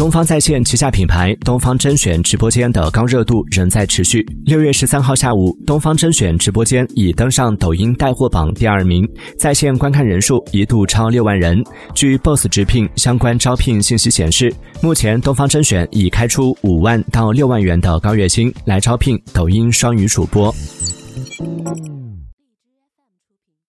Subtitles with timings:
[0.00, 4.26] 东方在线旗下品牌东方甄选直播间的高热度仍在持续。
[4.46, 9.06] 六月十三号下午东方甄选直播间已登上抖音带货榜第二名。
[9.38, 11.62] 在线观看人数一度超六万人。
[11.94, 14.50] 据 boss 直聘相关招聘信息显示
[14.80, 20.50] 目前东方甄选已开出五万到六万元的高月薪来招聘抖音双语主播。